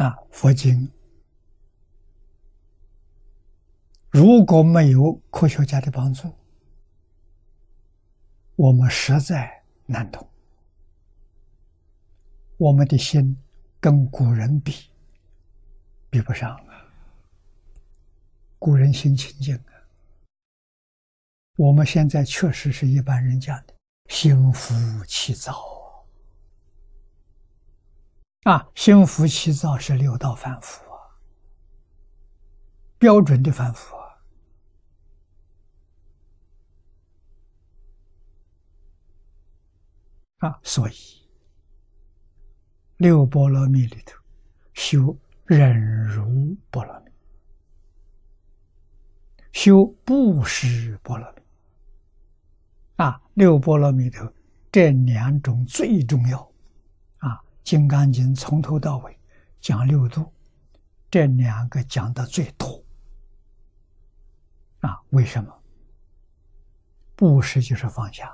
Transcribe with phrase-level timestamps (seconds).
[0.00, 0.90] 啊，佛经
[4.08, 6.32] 如果没有科学家的帮助，
[8.56, 10.26] 我们实在难懂。
[12.56, 13.36] 我们的心
[13.78, 14.88] 跟古人比，
[16.08, 16.88] 比不上啊。
[18.58, 19.72] 古人心清净啊，
[21.58, 23.74] 我们现在确实是一般人讲的
[24.08, 25.69] 心浮气躁。
[28.44, 30.96] 啊，心浮气躁是六道反复啊，
[32.98, 34.00] 标准的反复啊。
[40.38, 40.94] 啊，所以
[42.96, 44.16] 六波罗蜜里头
[44.72, 45.14] 修
[45.44, 47.10] 忍辱波罗蜜，
[49.52, 51.42] 修布施波罗蜜。
[52.96, 54.26] 啊，六波罗蜜头
[54.72, 56.38] 这两种最重要。
[57.70, 59.16] 《金刚经》从头到尾
[59.60, 60.34] 讲六度，
[61.08, 62.84] 这两个讲的最多
[64.80, 65.00] 啊？
[65.10, 65.62] 为什么？
[67.14, 68.28] 布施就是放下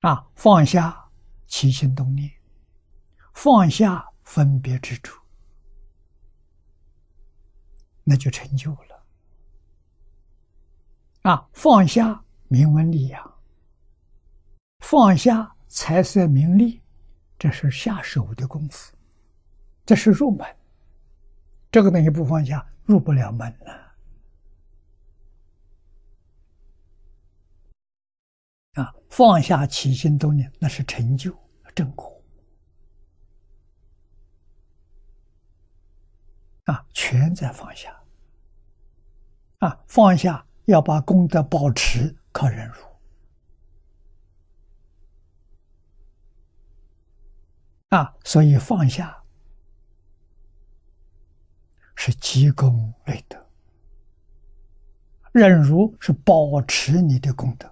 [0.00, 1.10] 啊，放下
[1.46, 2.32] 起心动念，
[3.34, 5.22] 放下分别之处，
[8.02, 9.04] 那就成就了
[11.20, 11.46] 啊！
[11.52, 13.31] 放下名闻利养。
[14.92, 16.82] 放下财色名利，
[17.38, 18.94] 这是下手的功夫，
[19.86, 20.46] 这是入门。
[21.70, 23.94] 这个东西不放下，入不了门了。
[28.82, 31.34] 啊，放下起心动念，那是成就
[31.74, 32.22] 正果。
[36.64, 37.98] 啊，全在放下。
[39.60, 42.91] 啊，放下要把功德保持，靠忍辱。
[47.92, 49.22] 啊，所以放下
[51.94, 53.46] 是积功累德，
[55.32, 57.70] 忍辱是保持你的功德，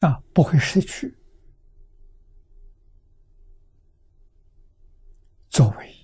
[0.00, 1.14] 啊，不会失去。
[5.50, 5.94] 作为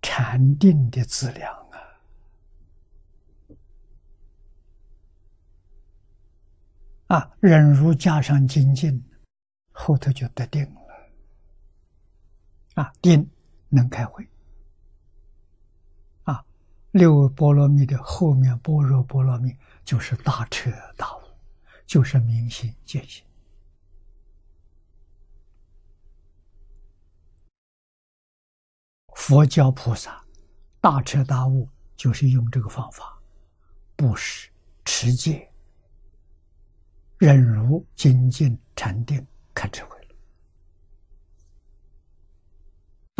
[0.00, 1.54] 禅定的资粮
[7.08, 9.04] 啊，啊，忍辱加上精进。
[9.72, 10.82] 后头就得定了，
[12.74, 13.28] 啊，定
[13.68, 14.26] 能开会，
[16.24, 16.44] 啊，
[16.90, 21.22] 六波罗蜜的后面般若波罗蜜就是大彻大悟，
[21.86, 23.24] 就是明心见性。
[29.14, 30.22] 佛教菩萨
[30.80, 33.18] 大彻大悟，就是用这个方法，
[33.96, 34.50] 布施、
[34.84, 35.50] 持戒、
[37.18, 39.24] 忍辱、精进、禅定。
[39.54, 40.06] 看智慧了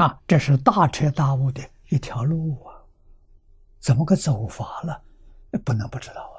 [0.05, 0.19] 啊！
[0.27, 2.81] 这是大彻大悟的一条路啊！
[3.79, 5.01] 怎么个走法了？
[5.65, 6.32] 不能不知道。